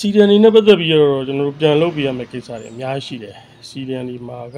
[0.00, 3.36] စီဒီအန်နေနဲ့ပတ်သက်ပြီးတော့ကျွန်တော်တို့ပြန်လုပ်ပြရမယ့်ကိစ္စတွေအများကြီးရှိတယ်
[3.68, 4.56] စီဒီအန်ဒီမှာက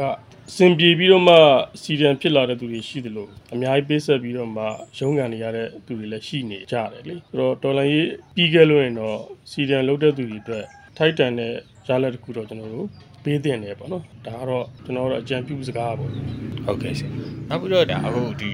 [0.51, 1.37] အစင်ပြေပြီးတော့မှ
[1.83, 4.65] စီဒီအန်ဖြစ်လာတဲ့သူတွေရှိတယ်လို့အများကြီးပေးဆက်ပြီးတော့မှ
[4.99, 9.19] ရုံးကန်နေရတဲ့သူတွေလည်းရှိနေကြတယ်လေဆိုတော့ဒေါ်လာရေးပြီးခဲ့လို့ရင်တော့
[9.51, 10.65] စီဒီအန်လုပ်တဲ့သူတွေအတွက်
[10.99, 11.53] ထိုက်တန်တဲ့
[11.89, 12.87] ရလဒ်တစ်ခုတော့ကျွန်တော်တို့
[13.25, 17.11] ပေးတင်တယ်ပေါ့နော်ဒါကတော့ကျွန်တော်တို့အကြံပြုစကားပေါ့ဟုတ်ကဲ့ဆရာ
[17.49, 18.53] နောက်ပြီးတော့ဒါအခုဒီ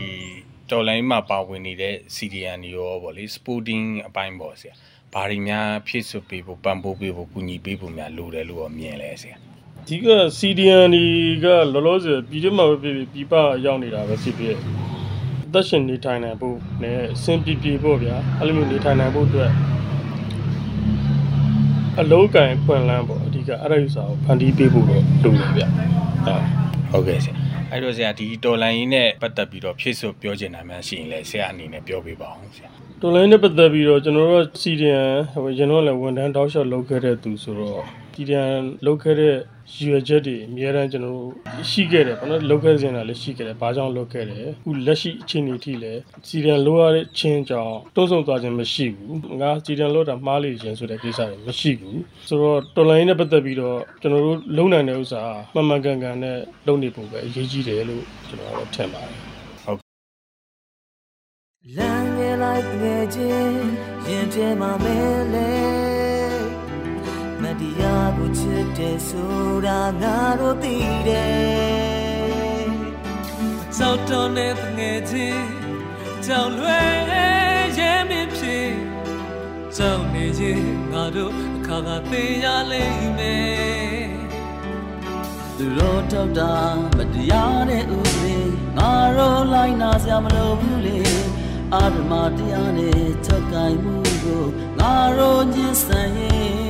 [0.71, 4.75] တော်လိုင်းမှာပါဝင်နေတဲ့ CDN တွေရောပေါ့လေ sporting အပိုင်းပေါ့ဆရာ
[5.17, 9.37] ဘာတွေများဖြစ်စွပေးဖို့ပံ့ပိုးပေးဖို့ကူညီပေးဖို့များလိုတယ်လို့ရောမြင်လဲဆရာ
[9.87, 10.09] ဒီက
[10.39, 11.07] CDN တွေ
[11.45, 14.57] ကလောလောဆယ်ပြည်တွင်းမှာပဲပြည်ပြည်ပရောက်နေတာပဲဖြစ်ဖြစ်
[15.47, 19.51] အသက်ရှင်နေထိုင်နိုင်ဖို့နဲ့အဆင်ပြေပြေဖို့ဗျာအဲ့လိုမျိုးနေထိုင်နိုင်ဖို့အတွက်
[22.01, 25.63] အလုံးကင်ဖွင့်လန်းပေါ့အဓိကအဲ့ဒါယူစာကိုဖန်တီးပေးဖို့တော့လိုတယ်ဗျ
[26.27, 26.43] ဟုတ်
[26.91, 27.46] ဟုတ်ကဲ့ဆရာ
[27.77, 32.69] အဲ့တော့ဆရာဒီတော်လိုင်းကြီးနဲ့ပတ်သက်ပြီးတော့ဖြစ်စွပြောချင်တာများရှိရင်လဲဆရာအနေနဲ့ပြောပြပါအောင်ဆရာ
[33.01, 35.11] တော်လိုင်းနဲ့ပတ်သက်ပြီးတော့ကျွန်တော်တို့ CDN
[35.43, 37.83] ဟိုကျွန်တော်လည်းဝန်ထမ်းတောက်လျှောက်လုပ်ခဲ့တဲ့သူဆိုတော့
[38.17, 39.35] CDN လုပ်ခဲ့တဲ့
[39.75, 41.31] ရည်ရွယ်ချက်တွေအများအားကျွန်တော်တို့
[41.71, 55.23] ရှိခဲ့တယ်ပေါ့နော်လုပ်ခဲ့စဉ်တာလည်းရှိခဲ့တယ်ဘာကြောင့်လုပ်ခဲ့တယ်အခုလက်ရှိအခြေအနေထိလည်း CDN လုပ်ရတဲ့ချင်းကြောင့်တုံ့ဆုံသွားခြင်းမရှိဘူးငါ CDN လုပ်တာမှားလေခြင်းဆိုတဲ့ကိစ္စတွေမရှိဘူးဆိုတော့တော်လိုင်းနဲ့ပတ်သက်ပြီးတော့ကျွန်တော်တို့လုံနိုင်တဲ့ဥစ္စာ
[55.55, 59.21] မှန်မှန်ကန်ကန်နဲ့လုပ်နေဖို့ပဲအရေးကြီးတယ်လို့ကျွန်တော်တို့ထင်ပါတယ်
[61.77, 63.57] လမ်းငယ်လိုက်ငယ်ချင်း
[64.07, 64.99] ရင်ထဲမှာမဲ
[65.35, 66.06] လေ
[67.43, 69.35] မတရားကိုချစ်တယ်ဆို
[69.67, 70.77] တာငါတို့သိ
[71.09, 72.67] တယ်
[73.79, 75.47] စောက်တော်နဲ့ငယ်ချင်း
[76.25, 76.97] ကြောင်လွယ်
[77.79, 78.71] ရဲမင်းဖြစ်
[79.77, 84.09] ကြောင်နေရင်ငါတို့အခါကသိရလိမ့်မယ်
[85.57, 86.55] သူတို့ထောက်တာ
[86.97, 88.37] မတရားတဲ့ဥပဒေ
[88.77, 91.01] ငါတို့လိုက်နာစရာမလိုဘူးလေ
[91.75, 94.45] အာဓမတရားနဲ့ချက်ကင်မှုကို
[94.79, 96.66] ငါတို့ညှင်းဆန်ရင်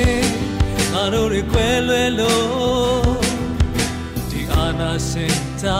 [0.00, 3.10] ငယ်ချင်းငါတို့တွေခွဲလွဲလို့
[4.30, 5.78] ဒီအာနာစင်တာ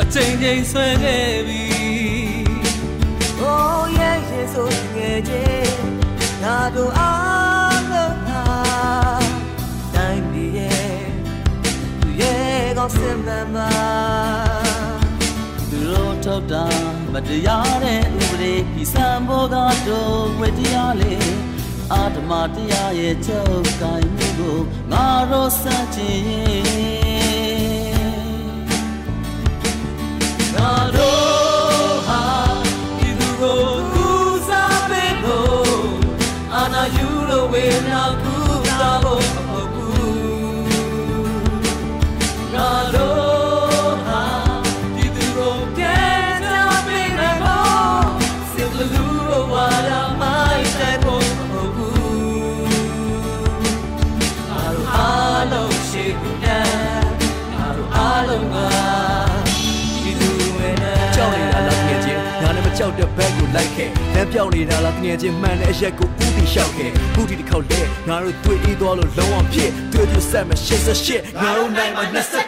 [0.00, 1.64] အချိန်ချင်းဆွဲခဲ့ပြီ
[3.44, 4.62] Oh yeah yeah so
[4.94, 5.76] ငယ်ချင်း
[6.42, 8.42] ငါတို့အားလုံးဟာ
[9.94, 11.00] တိုင်းပြည်ရဲ့
[12.00, 13.70] သူရဲ့ကောင်းစင်မှန်ပါ
[15.70, 16.66] သူတို့ထုတ်တာ
[17.12, 21.14] မတရားတဲ့ဥပဒေဒီစံဘောကတော့ဝေတရားလေ
[21.92, 24.58] အာဓမတရားရဲ့ချုပ်ကိုင်မှုကို
[24.92, 26.22] ငါတို့စัจချင်
[30.54, 32.24] ငါတို့ဟာ
[32.98, 34.06] ဒီသူကိုကူ
[34.48, 35.92] စားပေးဖို့
[36.54, 38.02] အာနာယူလို့ဝေနာ
[62.98, 72.04] ရှောက်တဲ့ဘက်ကိုလိုက်ခဲ့လမ်းပြောင်းနေတာလားတငယ်ချင်းမှန်တဲ့အရက်ကိုဦးတည်လျှောက်ခဲ့ခုဒီတစ်ခေါက်လေငါတို့တွေ့အေးသွားလို့လုံးဝဖြစ်တွေ့ပြဆက်မရှစ်ဆက်ရှစ်ငါတို့နိုင်မှာ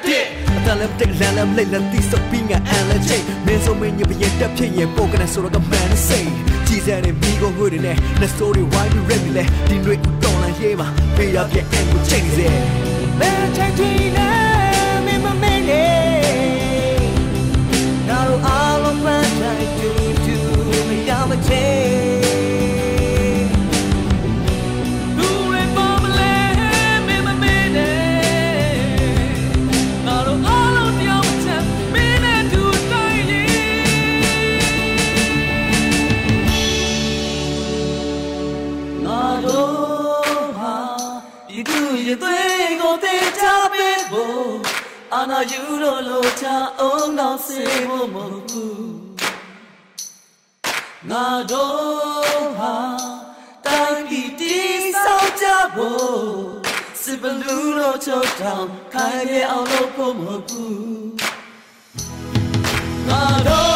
[0.06, 6.30] 21အတလည်းတက်လမ်းလည်းလိတ်လည်းတီးစပင်းကအန်လည်းချိတ်မင်းဆိုမင်းညပြည့်တက်ဖြစ်ရင်ပိုကနေဆိုတော့ကမှန်စိတ်
[6.66, 12.46] ကြည်စံနေမိကုန်ငွေတွေနဲ့ the story why you ready လေဒီတွေဦးတော်လာရေးပါပေးရပြအန်ကိုချိန်စေ
[13.20, 14.43] မင်းချိန်
[27.76, 27.92] နေ
[30.06, 31.48] ငါတို့အားလုံးတရားမချ
[31.92, 33.52] မင်းနဲ့တူတိုင်းလေး
[39.04, 40.76] ငါတို့ဟာ
[41.48, 44.50] ဒီသူရဲ့သွေးကိုတေချပေးဖို့
[45.14, 46.46] အာနာယူလို့လို့ချ
[46.80, 48.93] အောင်တော့စေဖို့မဟုတ်ဘူး
[51.10, 52.76] ငါတို့ဟာ
[53.66, 56.24] တိုင်းပြည်တည်ဆောက်ကြဖို့
[57.02, 60.74] စစ်ဘလူးလို့ချောတောင်းခိုင်ရအောင်လို့ဖို့မဟုတ်ဘူး
[63.08, 63.73] ငါတို့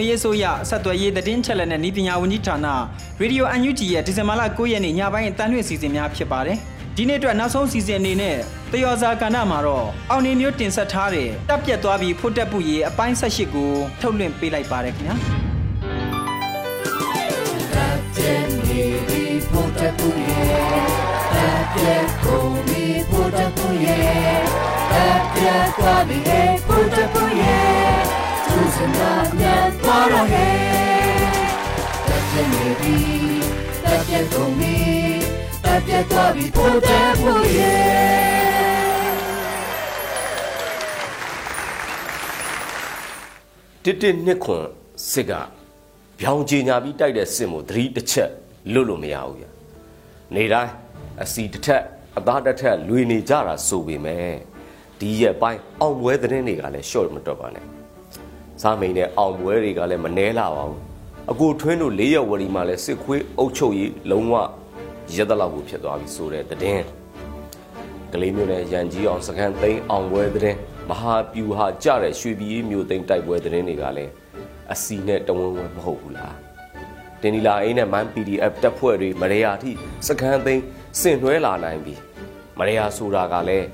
[0.00, 2.66] သားညွေရေးဆိုရဆက်သွယ်ရေးသတင်းချက်လက်နဲ့ဤပညာဝန်ကြီးဌာန
[3.20, 6.58] ရေဒီယို UNG ရဲ့ဒီဇင်ဘာလ9ရက်နေ့ညပိုင်းအတန်းလွင့်စီစဉ်များဖြစ်ပါတယ်။
[6.96, 8.36] ဒီနေ့အတွက်နောက်ဆုံးစီစဉ်အနေနဲ့
[8.72, 15.16] တယောဇာကဏ္ဍမှာတော့အောင်နေမျိုးတင်ဆက်ထားတဲ့တပ်ပြတ်သွားပြီးဖို့တက်ပူရေးအပိုင်း18ကိုထုတ်လွှင့်ပေးလိုက်ပါတယ်ခင်ဗျာ။
[26.96, 27.29] တစ်တစ်နှ
[44.32, 44.66] စ်ခွန်
[45.10, 45.32] စစ်က
[46.20, 48.30] ဗျောင်ကြီးညာပြီးတိုက်တဲ့စစ်မှုသတိတစ်ချက်
[48.72, 49.44] လွတ်လို့မရဘူးဗျ
[50.34, 50.72] နေတိုင်း
[51.22, 51.82] အစီတစ်ထက်
[52.18, 54.30] အသားတစ်ထက်လွေနေကြတာဆိုပေမဲ့
[55.00, 57.79] ဒီရက်ပိုင်းအောင်ပွဲသတင်းတွေကလည်း short မတော့ပါနဲ့
[58.60, 60.80] စားမိန်နဲ့အောင်ပွဲတွေကလည်းမနှဲလာပါဘူး
[61.32, 64.34] အကိုထွင်းတို့၄ရက်ဝရီမှာလည်းစစ်ခွေးအုပ်ချုပ်ရေးလုံးဝ
[65.16, 66.84] ရက်တလောက်ကိုဖြစ်သွားပြီဆိုတဲ့သတင်း
[68.12, 70.56] ကလေးမျိုးနဲ့ရန်ကြီးအောင်စကန်သိန်းအောင်ပွဲတဲ့
[70.90, 74.12] မဟာပြူဟာကြတဲ့ရွှေပြည်မျိုးသိန်းတိုက်ပွဲတဲ့တွေကလည်း
[74.72, 76.34] အစီနဲ့တဝန်းဝန်းမဟုတ်ဘူးလား
[77.20, 79.70] တင်ဒီလာအင်းနဲ့မန် PDF တပ်ဖွဲ့တွေမရေယာထိ
[80.08, 80.62] စကန်သိန်း
[81.00, 81.94] ဆင်နွှဲလာနိုင်ပြီ
[82.58, 83.66] မရေယာဆိုတာကလည်း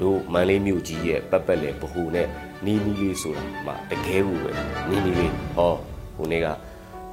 [0.00, 2.28] တို့မန်လေးမြို့ကြီးရဲ့ပတ်ပတ်လေဘဟုနဲ့
[2.64, 4.52] နီးနီးလေးဆိုတာမှတကယ်ဘူးပဲ
[4.90, 5.72] နီးနီးလေးဟော
[6.16, 6.46] ဟိုနေ့က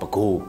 [0.01, 0.39] ပကိုး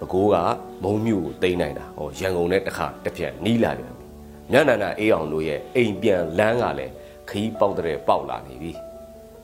[0.00, 0.36] ပကိုးက
[0.84, 4.06] မုံမြို့ကိုတိမ့်နိုင်တာဟောရန်ကုန်နဲ့တစ်ခါတစ်ဖြတ်နီးလာပြန်ပြီ
[4.52, 6.92] မြတ်နန္ဒအေးအောင်တို့ရဲ့အိမ်ပြန်လမ်းကလည်း
[7.30, 8.72] ခီးပေါက်တဲ့ပေါက်လာနေပြီ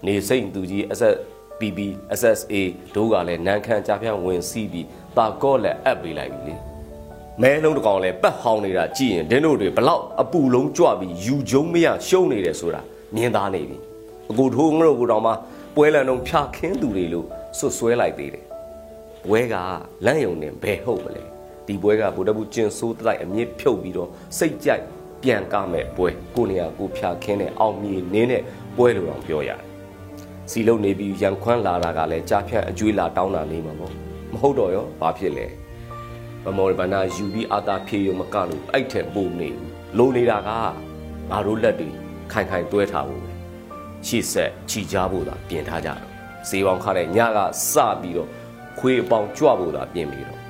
[0.07, 1.79] နေစိတ်သူကြီး SSPB
[2.21, 2.55] SSA
[2.95, 4.87] တို့ကလည်းနန်းခမ်းကြပြဝင်စီးပြီး
[5.17, 6.55] တာကော့လက်အပ်ပေးလိုက်ပြီလေ
[7.43, 12.81] မဲလုံးတစ်ကောင်လည်းပတ်ဟောင်းနေတာကြည့်ရင်ဒင်းတို့တွေဘလောက်အပူလုံးကြွပြီးယူကျုံမရရှုံးနေတယ်ဆိုတာ
[13.15, 13.79] မြင်သားနေပြီ
[14.31, 15.33] အကူထိုးငါတို့ကတော့မှ
[15.75, 17.27] ပွဲလန်တော့ဖြာခင်းသူတွေလို့
[17.59, 18.45] ဆွတ်ဆွဲလိုက်သေးတယ်
[19.25, 19.55] ပွဲက
[20.07, 21.23] လမ်းယုံနေဘယ်ဟုတ်မလဲ
[21.67, 24.09] ဒီပွဲကဗုဒ္ဓဘုကျင်ဆိုးတိုက်အမြင့်ဖြုတ်ပြီးတော့
[24.39, 24.83] စိတ်ကြိုက်
[25.23, 28.43] ပြန်ကားမဲ့ပွဲကိုနေရာကိုဖြာခင်းတဲ့အောင်မြေနင်းတဲ့
[28.77, 29.61] ပွဲလို့တော့ပြောရတယ်
[30.51, 33.93] စီလုံးနေပြီးရန်ခွမ်းလာတာကလည်းကြားဖြတ်အကျွေးလာတောင်းတာနေမှာပေါ့
[34.33, 35.47] မဟုတ်တော့ရောဘာဖြစ်လဲ
[36.45, 40.51] ဗမော်ဘနာယူပြီးအာသာဖြေရုံမကလို့အဲ့ထက်ပိုနေဘူးလိုနေတာက
[41.31, 41.89] ငါတို့လက်တွေ
[42.33, 43.36] ခိုင်ခိုင်တွဲထားဖို့ပဲ
[44.07, 46.01] ရှေ့ဆက်ခြိကြဖို့သာပြင်ထားကြတော့
[46.49, 47.39] ဈေးပေါင်ခါတဲ့ညက
[47.73, 48.29] စပြီးတော့
[48.79, 50.41] ခွေးအပေါင်ကြွဖို့သာပြင်ပြီးတော့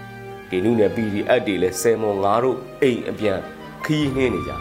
[0.51, 3.39] ကေနုနဲ့ PDF တွေလည်းဆယ်မော်ငါတို့အိမ်အပြန်
[3.85, 4.53] ခီးနှင်းနေကြ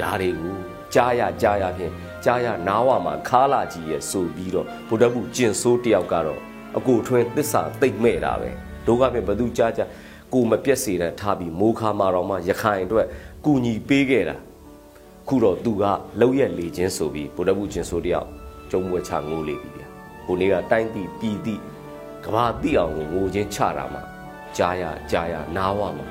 [0.00, 0.56] ဒါတွေကို
[0.94, 1.92] ကြားရကြားရဖြင့်
[2.24, 6.40] ကြားရနားဝမှာခါလာကြီးရဲ့ဆိုပြီးတော့ဗုဒ္ဓဘုကျင်ဆိုးတယောက်ကတော့
[6.78, 8.50] အကိုထွင်းသစ္စာသိမ့်မဲ့တာပဲ
[8.86, 9.88] တို့ကပြင်ဘသူကြားကြား
[10.34, 13.06] ကိုမပြက်စေတဲ့ထားပြီးမိုးခါမာတော်မှရခိုင်အတွက်
[13.44, 14.36] ကူညီပေးခဲ့တာ
[15.30, 15.84] ခုတော့သူက
[16.20, 18.28] လောက်ရက်လေချင်းဆိုပြီးဗုဒ္ဓဘုကျင်ဆိုးတယောက်
[18.70, 19.86] ကျုံမွေးချငိုးလေပြီဗျာ
[20.24, 21.60] ဟိုနေ့ကတိုင်းပြည်ပြည်သည့်
[22.24, 24.02] ကဘာတိအောင်ကိုငိုချင်းချတာမှာ
[24.56, 26.06] ကြားရကြားရနားဝမှာ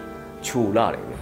[0.45, 1.19] ခြူလာတယ်ဗျာ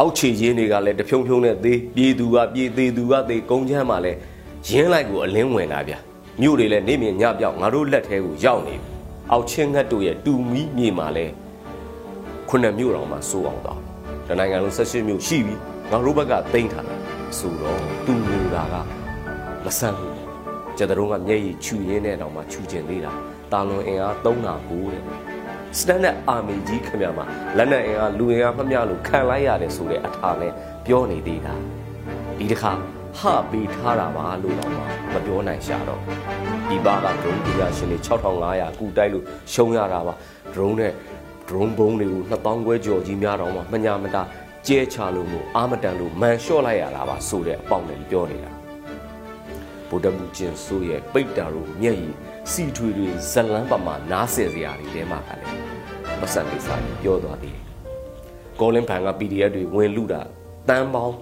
[0.00, 4.18] အောက်ခြေရင်းတွေကလည်းတဖြုံဖြုံနဲ့သေးပြည်သူကပြည်သေးသူကသေးကုန်းချမ်းမှာလည်း
[4.68, 5.98] ရင်းလိုက်ကိုအလင်းဝင်လာဗျာ
[6.40, 8.90] မြို့တွေလည်းနေမြညပြောက်ငါတို့လက်ထဲကိုရောက်နေပြီ
[9.30, 11.32] အောက်ချင်းငတ်တို့ရဲ့တူမီမြေမှာလည်း
[12.48, 13.78] ခုနှစ်မြို့တော်မှာစိုးအောင်တော့
[14.26, 15.54] တနိုင်ငံလုံး၁၈မြို့ရှိပြီ
[15.90, 16.99] ငါတို့ဘက်ကတိမ့်ထားတယ်
[17.38, 18.74] ဆိုတော့တူနေတာက
[19.64, 20.16] မဆန်းဘူး
[20.78, 23.12] ကျတဲ့တော့ကမျက်ရည်ချူရင်းနဲ့တော့မှချူကျင်သေးတာ
[23.52, 25.02] တာလွန်အင်အား3နာကိုတဲ့
[25.78, 27.24] စတန်ဒတ်အာမီကြီးခင်ဗျာမှာ
[27.56, 30.48] လက်နက်အင်အားလူအင်အားမမျှလို့ခံလိုက်ရတယ်ဆိုတဲ့အထာလဲ
[30.86, 31.54] ပြောနေသေးတာ
[32.38, 32.72] ဒီတစ်ခါ
[33.18, 34.70] ဟပေးထားတာပါလို့တော့
[35.12, 36.00] မပြောနိုင်ရှာတော့
[36.68, 37.98] ဒီပါက drone ပညာရှင်တွေ
[38.38, 40.14] 6500ကူတိုက်လို့ရှုံးရတာပါ
[40.52, 40.92] drone နဲ့
[41.48, 44.22] drone ဘုံတွေကို2000ခွဲကျော်ကြီးများတော့မှမညာမတာ
[44.66, 48.52] ကျဲချလို့မို့အာမတန်လို့မန်လျှော့လိုက်ရတာပါဆိုတဲ့အပေါက်နဲ့ပြောနေတာ
[49.88, 52.14] ဗုဒ္ဓမူကျင်ဆိုရဲ့ပိတ်တာတို့မျက်ရည်
[52.52, 55.60] စီထွေတွေဇလန်းပမာနားဆယ်စရာတွေတဲမှာကလည်း
[56.20, 57.64] မဆန်ကိစ္စကြီးပြောသွားသေးတယ်။
[58.60, 60.20] ကောလင်းဖန်က PDF တွေဝင်လူတာ
[60.68, 61.14] တန်းပေါင်း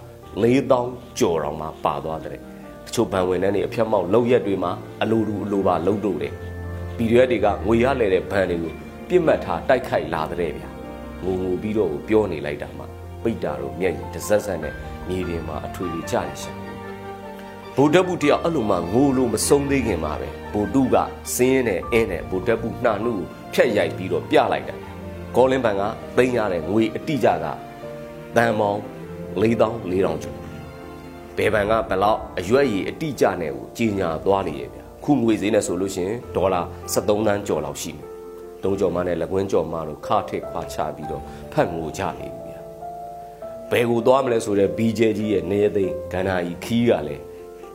[0.42, 2.40] 4000ကျော်တော့မှပါသွားတယ်။
[2.86, 4.72] တချို့ဗန်ဝင်တဲ့နေအဖြတ်မောက်လောက်ရက်တွေမှာ
[5.02, 6.34] အလိုတူအလိုပါလုံးတို့တယ်။
[6.96, 8.74] PDF တွေကငွေရလဲတဲ့ဗန်တွေကို
[9.08, 10.68] ပြစ်မှတ်ထားတိုက်ခိုက်လာတဲ့ဗျာ။
[11.24, 14.74] ငုံငူပြီးတော့ပြောနေလိုက်တာမှ ပိတ်တာတို့မျက်ရည်တစ်ဆက်ဆက်နဲ့
[15.08, 16.52] မြေပြင်မှာအထွေထွေကြနေရှာ။
[17.76, 20.96] ဗိုလ်တပ်ဘူးတယောက်အဲ့လိုမှငိုလို့မဆုံးသေးခင်မှာပဲဗိုလ်တုက
[21.34, 24.74] စင်းရဲနဲ့အင်းနဲ့ဗိုလ်တပ်ဘူးနှာနှုတ်ကိုဖြတ်ရိုက်ပြီးတော့ပြလိုက်တာ
[25.36, 25.82] ကောလင်းပန်က
[26.16, 27.46] သိမ်းရတဲ့ငွေအတိကြက
[28.36, 28.80] တန်ပေါင်း
[29.40, 30.36] 4400ကျော်
[31.36, 36.60] ဘယ်ဘန်ကဘလောက်အရွက်ရည်အတိကြနဲ့ကိုကြီးညာသွားနေရဲ့ဗျခုငွေဈေးနဲ့ဆိုလို့ရှိရင်ဒေါ်လာ
[36.94, 38.00] 73သန်းကျော်လောက်ရှိတယ်
[38.62, 42.47] တုံးကျော်မနဲ့လက်ကွင်းကျော်မတို့ခါထစ်ခွာချပြီးတော့ဖတ်ငိုကြနေပြီဗျ
[43.70, 47.22] ဘယ်ကိုသွားမလဲဆိုတော့ BJ ကြီးရဲ့နေသိန်းကန္နာကြီးခီးကလည်း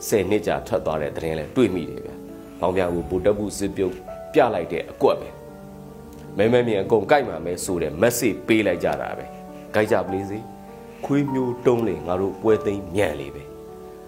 [0.07, 2.11] 10နှစ်ကြာထွက်သွားတဲ့သတင်းလဲတွေ့မိတယ်ဗျ။
[2.59, 3.93] ဘောင်ပြာကိုဗိုလ်တပ်ဘူးစစ်ပြုတ်
[4.33, 5.29] ပြလိုက်တဲ့အကွက်ပဲ။
[6.37, 9.25] မဲမဲမြင်အကုန်ကြိုက်မှာမဲဆိုတဲ့ message ပေးလိုက်ကြတာပဲ။
[9.73, 10.39] ကြိုက်ကြပလေးစီ
[11.05, 13.43] ခွေးမျိုးတုံးလေငါတို့ပွဲသိမ်းညံ့လေပဲ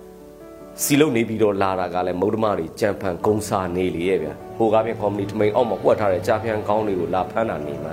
[0.84, 7.91] ။စီလုံးနေပြီးတော့လာတာကလည်းမုဒ္ဓမတွေကြံဖန်ဂုံစာနေလေရဲ့ဗျ။ဟိုကားပြင်ကော်မတီထမိန်အောက်မှာကွက်ထားတဲ့ကြာပြန်ကောင်းတွေကိုလာဖမ်းတာနေမှ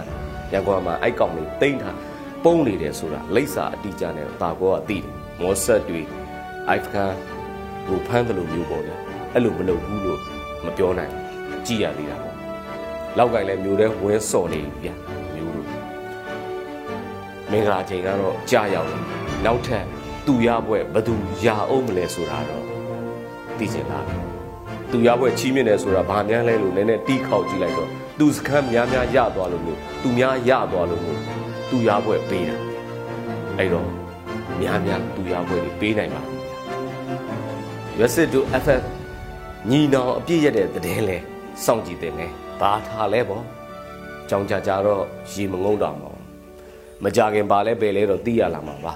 [0.53, 1.99] ရကွာမှာအိုက်ကောင်တွေတိမ့်ထား
[2.45, 6.03] ပုံနေတယ်ဆိုတာလိပ်စာအတိအကျနဲ့တာကောကသိတယ်။မောဆက်တွေ
[6.69, 7.13] အိုက်ဖကန်
[7.87, 8.91] ကိုဖမ်းတယ်လို့မျိုးပေါ့ဗျ
[9.33, 10.21] အဲ့လိုမလုပ်ဘူးလို့
[10.65, 11.13] မပြောနိုင်
[11.67, 12.37] ကြည့်ရသေးတာပေါ့
[13.19, 14.89] လောက်ကင်လည်းမျိုးတဲ့ဝဲစော်နေဗျ
[15.35, 15.69] မျိုးတို့
[17.51, 19.03] မင်္ဂလာချိန်ကတော့ကြာရောက်တယ်
[19.45, 19.85] နောက်ထပ်
[20.27, 22.65] သူရဘွဲ့ဘသူရာအောင်မလဲဆိုတာတော့
[23.59, 24.01] သိချင်တာ
[24.91, 31.21] သူရဘွဲ့ချီးမြှင့်တယ်ဆိုတာဘာများလဲလို့နည်းနည်းတီးခေါက်ကြည့်လိုက်တော့သူစခန်းများများရသွားလို့လို့သူများရသွားလို့လို့
[31.73, 32.57] သူရဘွဲ့ပေးတာ
[33.59, 33.89] အဲ့တော့
[34.61, 36.23] များများသူရဘွဲ့တွေပေးနိုင်ပါ
[37.99, 38.83] ရွက်စစ်တို့ FF
[39.71, 41.19] ညီနောင်အပြည့်ရတဲ့သတင်းလဲ
[41.65, 42.31] စောင့်ကြည့်တယ်နဲ့
[42.61, 43.45] ဘာထားလဲပေါ့
[44.29, 46.13] ကြောင်ကြကြတော့ရေမငုံတော့မှာ
[47.03, 48.95] မကြခင်ပါလဲပဲလဲတော့သိရလာမှာပါ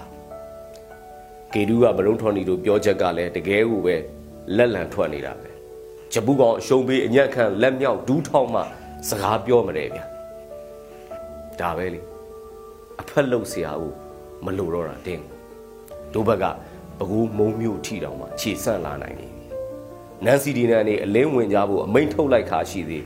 [1.52, 3.96] ကေတူးကဘလုံးထွန်နီတို့ပြောချက်ကလည်းတကယ်ကိုပဲ
[4.56, 5.50] လက်လံထွက်နေတာပဲ
[6.12, 8.62] ဂျပူကောင်အရှုံးပေးအညက်ခံလက်မြောက်ဒူးထောင်းမှ
[9.08, 10.00] စကားပြောမတယ်ဗျ
[11.60, 12.00] ဒါပဲလေ
[13.16, 13.92] အဖက်လို့ဆရာဦး
[14.44, 15.24] မလို့တော့တာတင်း
[16.14, 16.44] တို့ဘက်က
[16.98, 19.46] ပဲခူးမုံမျိုးထီတောင်မှခြေဆန့်လာနိုင်နေပြီ
[20.24, 23.04] နန်စီဒီနန်နေအလင်းဝင်ကြဖို့အမိန့်ထုတ်လိုက်ခါရှိသေး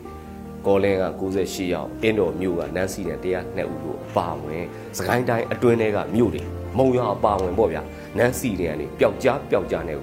[0.67, 4.65] ကောလင်းက98ယောက်တင်းတော်မျိုးကနန်စီဒန်102ဦးလို့အပါဝင်
[4.97, 6.43] စကိုင်းတိုင်းအတွင်းထဲကမြို့တွေ
[6.79, 7.83] မုံရအပါဝင်ပေါ့ဗျာ
[8.19, 9.95] နန်စီဒန်ကနေပျောက်ကြားပျောက်ကြားနေ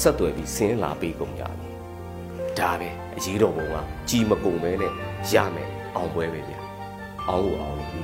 [0.00, 1.68] ဆက်သွယ်ပြီးဆင်းလာပေးကုန်ကြပြီ
[2.58, 3.76] ဒါပဲအရေးတော်ပုံက
[4.08, 4.92] ကြီးမကုန်ပဲနဲ့
[5.32, 6.60] ရမယ်အောင်ပွဲပဲဗျာ
[7.28, 8.02] အောင်ကိုအောင်လို